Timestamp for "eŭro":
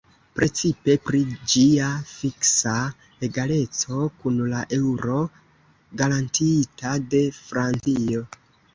4.81-5.21